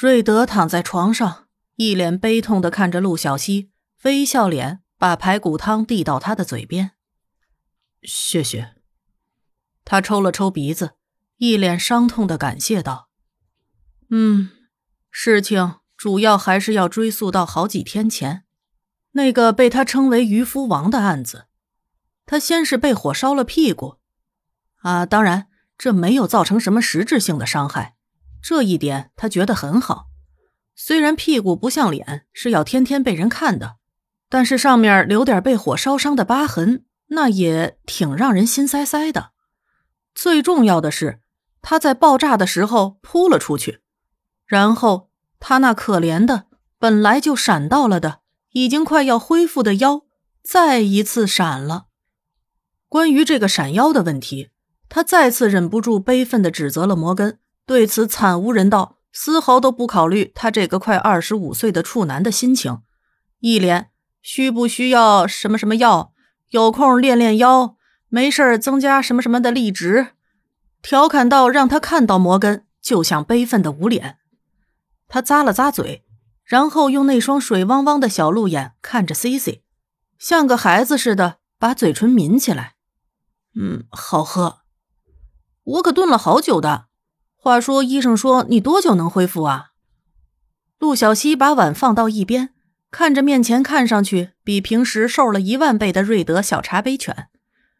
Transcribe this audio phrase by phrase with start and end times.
[0.00, 3.70] 瑞德躺在床上，一脸悲痛的看着陆小西，
[4.04, 6.92] 微笑脸把排骨汤递到他的嘴边。
[8.02, 8.76] 谢谢。
[9.84, 10.92] 他抽了抽鼻子，
[11.36, 13.10] 一脸伤痛的感谢道
[14.08, 14.48] ：“嗯，
[15.10, 18.44] 事情主要还是要追溯到好几天前，
[19.10, 21.44] 那个被他称为渔夫王的案子。
[22.24, 23.98] 他先是被火烧了屁股，
[24.76, 27.96] 啊，当然这没有造成什么实质性的伤害。”
[28.42, 30.06] 这一点他觉得很好，
[30.74, 33.76] 虽然屁股不像脸是要天天被人看的，
[34.28, 39.32] 但是上面留点被火烧伤的疤痕，那也挺让人心塞塞的。
[40.14, 41.20] 最重要的是，
[41.62, 43.80] 他在爆炸的时候扑了出去，
[44.46, 46.46] 然后他那可怜的
[46.78, 48.20] 本来就闪到了的、
[48.52, 50.02] 已经快要恢复的腰，
[50.42, 51.86] 再一次闪了。
[52.88, 54.50] 关于这个闪腰的问题，
[54.88, 57.38] 他再次忍不住悲愤地指责了摩根。
[57.66, 62.82] 对此惨无人道，丝毫都不考虑他这个快二十五岁的处男的心情，
[63.38, 63.90] 一脸
[64.22, 66.12] 需不需要什么什么药，
[66.50, 67.76] 有空练练腰，
[68.08, 70.08] 没事儿增加什么什么的力值，
[70.82, 74.18] 调侃到让他看到摩根就像悲愤的捂脸。
[75.06, 76.04] 他咂了咂嘴，
[76.44, 79.62] 然后用那双水汪汪的小鹿眼看着 Cici，
[80.18, 82.74] 像个孩子似的把嘴唇抿起来。
[83.54, 84.60] 嗯，好喝，
[85.64, 86.89] 我可炖了好久的。
[87.42, 89.70] 话说，医生说你多久能恢复啊？
[90.78, 92.50] 陆小西把碗放到一边，
[92.90, 97.28] 看着面前看上去比平时瘦了一万倍的瑞德小茶杯犬，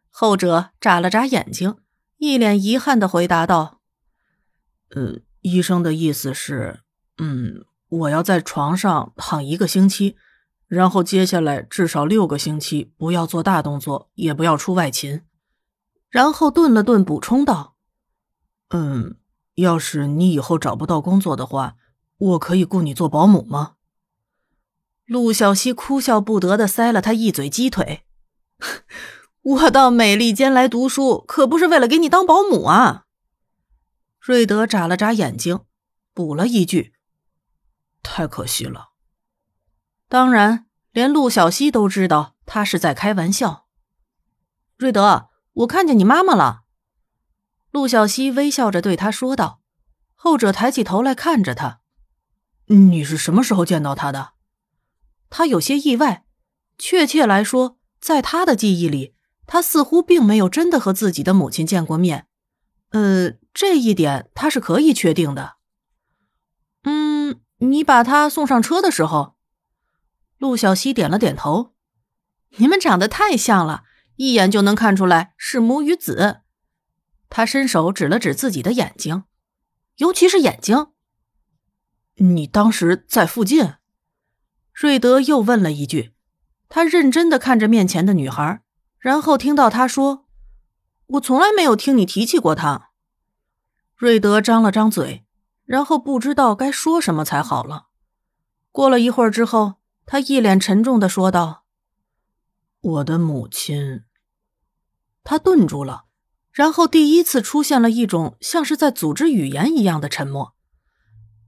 [0.08, 1.77] 后者眨了眨眼睛，
[2.16, 3.81] 一脸遗憾的回答道
[4.97, 6.81] ：“呃，医生的意思是，
[7.19, 10.16] 嗯，我要在床上躺一个星期，
[10.69, 15.20] 然后接下来至少六个星期不要做大动作，也不要出外勤。”
[16.08, 17.75] 然后顿了顿，补充道
[18.72, 19.16] ：“嗯。”
[19.61, 21.77] 要是你以后找不到工作的话，
[22.19, 23.77] 我可以雇你做保姆吗？
[25.06, 28.05] 陆小西哭笑不得的塞了他一嘴鸡腿。
[29.42, 33.06] 我到美利坚来读书，可不是为了给你当保姆啊！
[34.20, 35.60] 瑞德眨了眨眼睛，
[36.12, 36.93] 补了一句
[38.04, 38.91] ：“太可惜了。”
[40.09, 43.66] 当然，连陆小西都知道他是在开玩笑。
[44.76, 46.65] 瑞德，我看见你妈妈了。
[47.70, 49.60] 陆小西微笑着对他说道，
[50.14, 51.81] 后者抬起头来看着他
[52.66, 54.32] ：“你是什么时候见到他的？”
[55.31, 56.25] 他有些意外，
[56.78, 59.14] 确切来说，在他的记忆里，
[59.47, 62.26] 他似乎并没有真的和自己的母亲见过面。
[62.91, 65.54] 呃，这一点他是可以确定的。
[66.82, 69.37] 嗯，你把他送上车的时候，
[70.38, 71.75] 陆小西点了点头。
[72.56, 73.84] 你们长得太像了，
[74.16, 76.41] 一眼就能看出来是母与子。
[77.30, 79.24] 他伸手指了指自己的眼睛，
[79.96, 80.88] 尤其是眼睛。
[82.16, 83.76] 你当时在附近？
[84.74, 86.12] 瑞德又问了一句。
[86.69, 88.62] 他认真的看着面前的女孩，
[88.98, 90.26] 然后听到她说
[91.08, 92.90] ：“我从来没有听你提起过他。”
[93.96, 95.26] 瑞德张了张嘴，
[95.64, 97.88] 然后不知道该说什么才好了。
[98.70, 101.64] 过了一会儿之后，他一脸沉重的说道
[102.80, 104.04] ：“我的母亲。”
[105.24, 106.04] 他顿住了。
[106.53, 110.55] 然后第一次出现了一种像是在组织语言一样的沉默。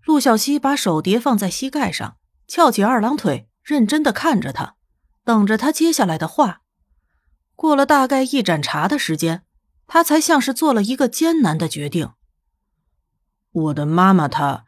[0.05, 4.77] 陆小西把手叠放在膝盖上，翘起二郎腿，认真的看着他，
[5.25, 6.63] 等着他接下来的话。
[7.55, 9.45] 过了大概一盏茶的时间，
[9.87, 12.13] 他才像是做了一个艰难的决定。
[13.53, 14.65] 我的妈妈，她，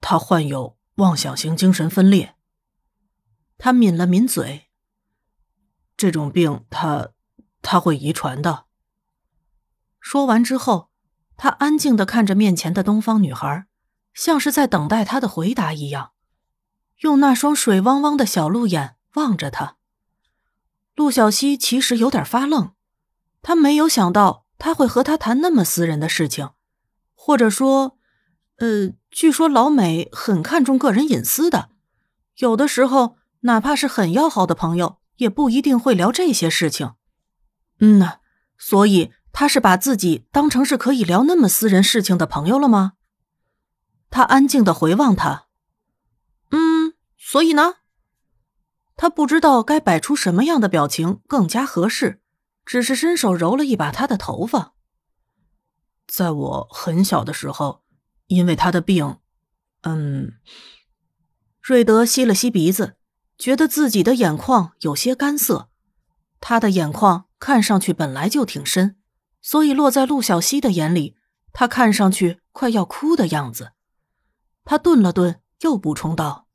[0.00, 2.36] 她患有妄想型精神分裂。
[3.58, 4.70] 他抿了抿嘴。
[5.96, 7.10] 这种病，她，
[7.60, 8.66] 她会遗传的。
[10.02, 10.90] 说完之后，
[11.36, 13.66] 他安静的看着面前的东方女孩，
[14.12, 16.10] 像是在等待她的回答一样，
[16.98, 19.76] 用那双水汪汪的小鹿眼望着她。
[20.96, 22.72] 陆小西其实有点发愣，
[23.40, 26.50] 他没有想到他会和他谈那么私人的事情，
[27.14, 27.96] 或者说，
[28.56, 31.70] 呃，据说老美很看重个人隐私的，
[32.38, 36.94] 有的时候哪怕是很要好的朋友，也不一定会聊这些事情。
[37.78, 38.18] 嗯呐，
[38.58, 39.12] 所以。
[39.32, 42.92] 他是把自己当成是可以聊那么私人事情的朋友了吗？
[44.10, 45.46] 他安静的回望他，
[46.50, 47.76] 嗯，所以呢？
[48.94, 52.20] 他不知道该摆出什么样的表情更加合适，
[52.66, 54.74] 只是伸手揉了一把他的头发。
[56.06, 57.82] 在我很小的时候，
[58.26, 59.16] 因为他的病，
[59.80, 60.34] 嗯，
[61.62, 62.96] 瑞德吸了吸鼻子，
[63.38, 65.70] 觉得自己的眼眶有些干涩。
[66.38, 68.96] 他的眼眶看上去本来就挺深。
[69.42, 71.16] 所以落在陆小西的眼里，
[71.52, 73.72] 他看上去快要哭的样子。
[74.64, 76.46] 他顿了顿，又补充道：“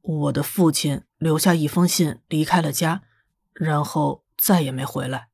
[0.00, 3.02] 我的父亲留下一封信，离开了家，
[3.52, 5.28] 然后再也没回来。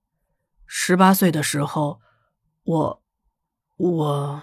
[0.66, 2.00] 十八岁的时候，
[2.64, 3.02] 我，
[3.76, 4.42] 我……”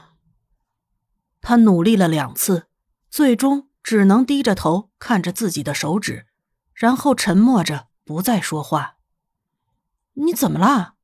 [1.41, 2.67] 他努力了两次，
[3.09, 6.27] 最终只能低着头看着自己的手指，
[6.73, 8.95] 然后沉默着不再说话。
[10.15, 10.95] “你怎么了？”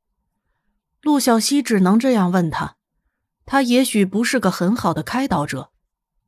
[1.05, 2.77] 陆小西只能这样问他。
[3.45, 5.69] 他也许不是个很好的开导者，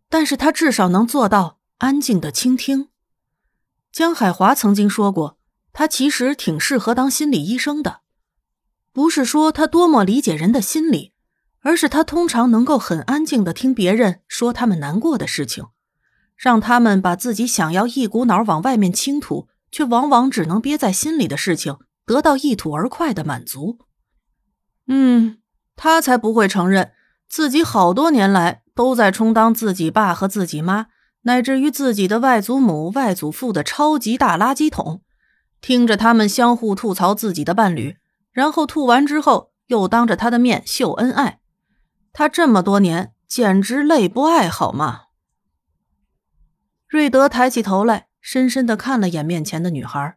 [0.07, 2.89] 但是他至少能做到安静的倾听。
[3.91, 5.39] 江海华曾经说过，
[5.73, 8.01] 他其实挺适合当心理医生的，
[8.93, 11.11] 不是说他多么理解人的心理，
[11.61, 15.65] 而是他通常能够很安静的听别人说他们难过的事情，
[16.35, 23.79] 让他们把自己想要一股脑往外面倾吐，却往往只能憋在心里的事情得到一吐而快的满足。
[24.87, 25.37] 嗯，
[25.75, 26.93] 他才不会承认。
[27.29, 30.87] 自己好多年来都在充当自己爸和自己妈，
[31.23, 35.01] 乃至于自己的外祖母、外祖父的超级大垃圾桶，
[35.59, 37.97] 听着他们相互吐槽自己的伴侣，
[38.31, 41.39] 然后吐完之后又当着他的面秀恩爱。
[42.13, 45.01] 他这么多年简直累不爱好吗？
[46.87, 50.15] 瑞德抬起头来，深深的看了眼面前的女孩，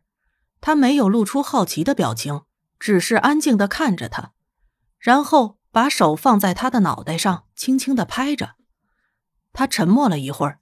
[0.61, 2.43] 他没有露出好奇的表情，
[2.79, 4.31] 只是安静的看着她，
[5.01, 5.59] 然后。
[5.73, 8.57] 把手放在他的脑袋上，轻轻的拍着。
[9.53, 10.59] 他沉默了一会儿，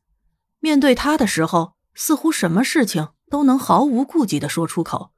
[0.59, 5.15] 面对他的时候，似乎什么事情都能毫无顾忌的说出口。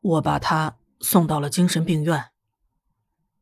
[0.00, 2.26] 我把他送到了精神病院。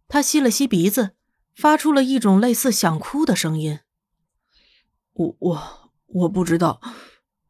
[0.09, 1.11] 他吸了吸鼻子，
[1.55, 3.81] 发出了一种类似想哭的声音。
[5.13, 6.81] 我我我不知道，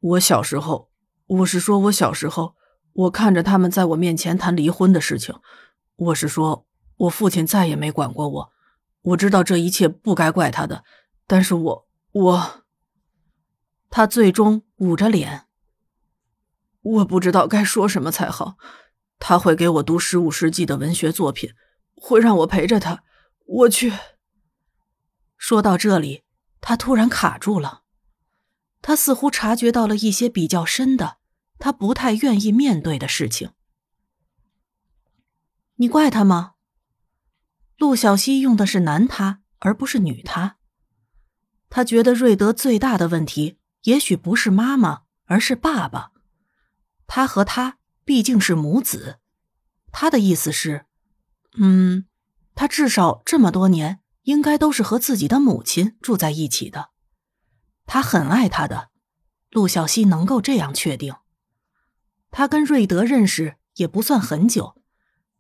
[0.01, 0.91] 我小时候，
[1.29, 2.57] 我是说我小时候，
[2.93, 5.37] 我看着他们在我面前谈离婚的事情，
[5.95, 6.65] 我是说。
[6.99, 8.53] 我父亲再也没管过我，
[9.03, 10.85] 我知道这一切不该怪他的，
[11.27, 12.65] 但是我我，
[13.89, 15.47] 他最终捂着脸，
[16.83, 18.57] 我不知道该说什么才好。
[19.21, 21.51] 他会给我读十五世纪的文学作品，
[21.95, 23.03] 会让我陪着他。
[23.47, 23.93] 我去。
[25.37, 26.23] 说到这里，
[26.61, 27.83] 他突然卡住了，
[28.81, 31.19] 他似乎察觉到了一些比较深的，
[31.59, 33.51] 他不太愿意面对的事情。
[35.77, 36.55] 你怪他吗？
[37.79, 40.57] 陆小西用的是男他，而不是女他。
[41.71, 46.11] 他觉得瑞德最大的问题，也许不是妈妈，而是爸爸。
[47.07, 49.21] 他和他毕竟是母子。
[49.93, 50.87] 他的意思是，
[51.57, 52.07] 嗯，
[52.57, 56.91] 他至少这么多年，应该都是和自己的母亲住在一起的。
[57.87, 58.91] 他很爱他的，
[59.51, 61.15] 陆小西能够这样确定。
[62.33, 64.83] 他跟瑞德认识也不算很久，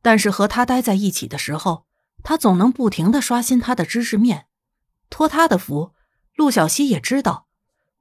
[0.00, 1.87] 但是和他待在一起的时候。
[2.22, 4.46] 他总能不停的刷新他的知识面，
[5.08, 5.94] 托他的福，
[6.34, 7.46] 陆小西也知道，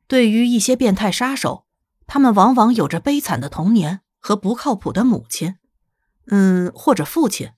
[0.07, 1.65] 对于一些变态杀手，
[2.05, 5.55] 他们往往有着悲惨的童年和不靠谱的母亲，
[6.27, 7.51] 嗯，或者父亲。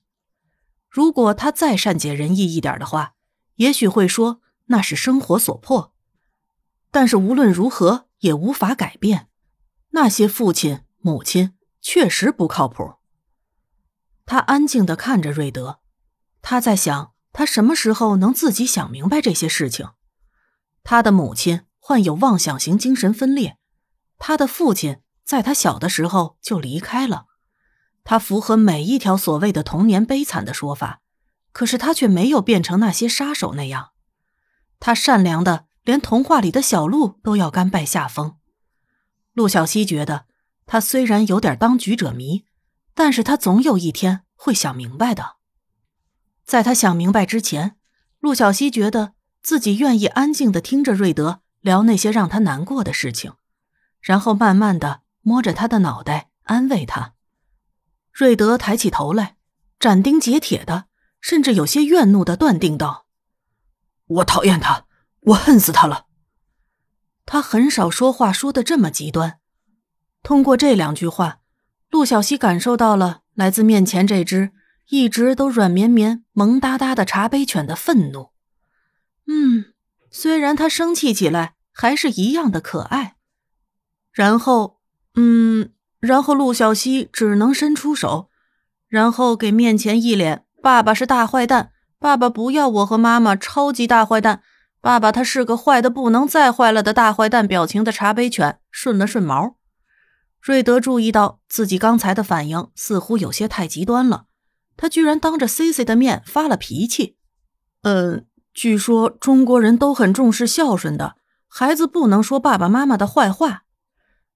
[0.88, 3.14] 如果他再善解人意一点的话，
[3.56, 5.92] 也许会说那是生活所迫。
[6.92, 9.28] 但是无论如何也无法改变，
[9.90, 12.94] 那些父亲母亲确实不靠谱。
[14.24, 15.79] 他安静的看着瑞德。
[16.42, 19.90] 他在想，他什么时候能自己想明白这些事情？
[20.82, 23.58] 他的母亲患有妄想型精神分裂，
[24.18, 27.26] 他的父亲在他小的时候就离开了。
[28.02, 31.02] 他符合每一条所谓的童年悲惨的说法，
[31.52, 33.90] 可是他却没有变成那些杀手那样。
[34.80, 38.36] 他善良的连童话里的小鹿都要甘拜下风。
[39.34, 40.24] 陆小西觉得，
[40.64, 42.46] 他虽然有点当局者迷，
[42.94, 45.36] 但是他总有一天会想明白的。
[46.50, 47.76] 在他想明白之前，
[48.18, 53.34] 陆小西觉得自己愿意安静的听着瑞德聊那些让他难过的事情，
[54.00, 57.14] 然后慢慢的摸着他的脑袋安慰他。
[58.12, 59.36] 瑞德抬起头来，
[59.78, 60.86] 斩钉截铁的，
[61.20, 63.06] 甚至有些怨怒的断定道
[64.18, 64.86] ：“我讨厌他，
[65.20, 66.06] 我恨死他了。”
[67.24, 69.38] 他很少说话说的这么极端。
[70.24, 71.38] 通过这两句话，
[71.90, 74.50] 陆小西感受到了来自面前这只。
[74.90, 78.30] 一直都软绵绵、萌哒哒的茶杯犬的愤怒，
[79.28, 79.66] 嗯，
[80.10, 83.14] 虽然它生气起来还是一样的可爱。
[84.12, 84.80] 然后，
[85.14, 85.70] 嗯，
[86.00, 88.30] 然后陆小西只能伸出手，
[88.88, 91.70] 然后给面前一脸“爸爸是大坏蛋，
[92.00, 94.42] 爸爸不要我和妈妈，超级大坏蛋，
[94.80, 99.56] 爸爸他是个坏的不能再坏了的大坏蛋”表情的茶杯犬顺了顺毛。
[100.40, 104.24] 瑞德注意到自己刚才的反应似乎有些太极端了。
[104.80, 107.18] 他居然当着 C C 的面发了脾气，
[107.82, 111.16] 嗯，据说中国人都很重视孝顺的，
[111.48, 113.64] 孩子不能说爸爸妈妈的坏话。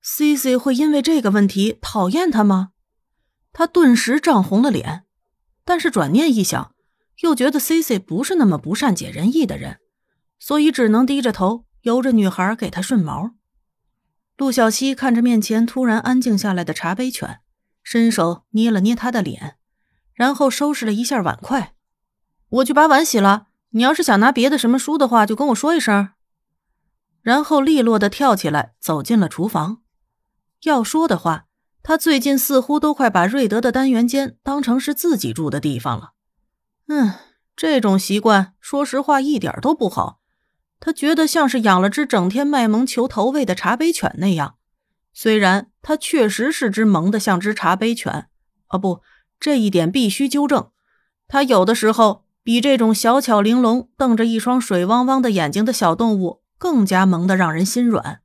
[0.03, 2.73] C C 会因为这个问题讨厌他吗？
[3.55, 5.05] 他顿时涨红了脸，
[5.65, 6.75] 但是转念一想，
[7.23, 9.79] 又觉得 C C 不是那么不善解人意的人，
[10.39, 13.31] 所以只能低着头，由着女孩给他顺毛。
[14.37, 17.39] 陆小西看着面前突然安静下来的茶杯犬，
[17.83, 19.57] 伸手捏了捏他的脸，
[20.15, 21.75] 然后收拾了一下碗筷。
[22.49, 23.49] 我去把碗洗了。
[23.71, 26.11] 你要是想拿别的什么书的话，就跟我说一声。
[27.23, 29.83] 然后利落的跳起来，走进了厨房。
[30.63, 31.47] 要说的话，
[31.83, 36.13] 他最近似乎都快把瑞德的单元间当成是自己住的地方了。
[36.87, 37.15] 嗯，
[37.57, 40.21] 这种习惯，说实话一点都不好。
[40.79, 44.57] 他觉得像是养了只整天卖萌求投喂的茶杯犬那样。
[45.13, 48.29] 虽然他确实是只萌的像只茶杯犬，
[48.69, 49.01] 哦不，
[49.39, 50.71] 这一点必须纠正。
[51.27, 58.21] 他有的时候比这种小巧玲珑、瞪着一双水汪汪的眼睛的小动物更加萌的让人心软。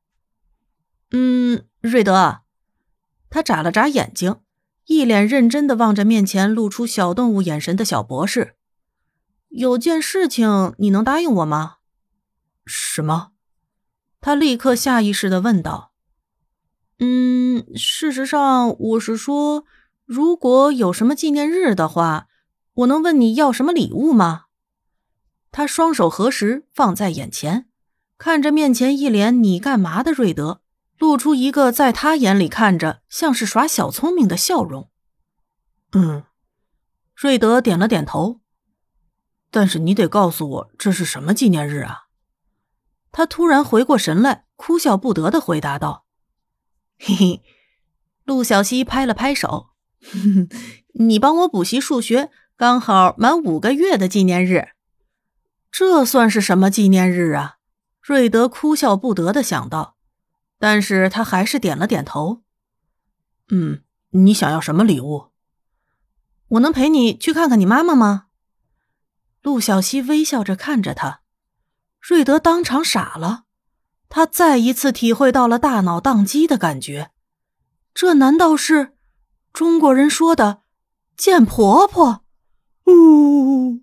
[1.11, 2.41] 嗯，瑞德，
[3.29, 4.37] 他眨了眨眼睛，
[4.85, 8.55] 一脸认真的望着面前露出小动物眼神的小博士。
[9.49, 11.77] 有件事情，你能答应我吗？
[12.65, 13.31] 什么？
[14.21, 15.93] 他立刻下意识的问道。
[16.99, 19.63] 嗯，事实上，我是说，
[20.09, 22.29] 如果有什么纪念日的话，
[22.73, 24.45] 我能问你要什么礼物吗？
[25.51, 27.69] 他双手合十放在眼前，
[28.17, 30.63] 看着面前一脸“你干嘛”的瑞德，
[30.97, 34.89] 露出一个在他眼里看着像是耍小聪明的笑容。
[35.91, 36.23] 嗯，
[37.15, 38.41] 瑞德点了点头。
[39.51, 42.05] 但是你得告诉我这是什么纪念日啊？
[43.11, 46.07] 他突然回过神来，哭笑不得的回答道
[46.97, 47.43] ：“嘿嘿。”
[48.25, 49.68] 陆小西拍了拍手
[50.93, 54.69] ：“你帮我补习数学，刚好满五个月的纪念日。
[55.71, 57.57] 这算是什么纪念日啊？”
[58.01, 59.95] 瑞德哭笑不得的想到，
[60.57, 62.41] 但是他还是点了点头
[63.51, 65.27] ：“嗯，你想要什么礼物？
[66.47, 68.25] 我能陪你去看看你妈妈吗？”
[69.43, 71.21] 陆小西微笑着看着他。
[72.01, 73.43] 瑞德当场傻了，
[74.09, 77.11] 他再一次体会到了大脑宕机的感觉。
[77.93, 78.93] 这难道是
[79.53, 80.61] 中国人说的
[81.17, 82.21] “见婆婆”？
[82.87, 83.81] 呜。